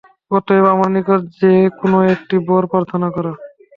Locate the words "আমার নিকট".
0.73-1.21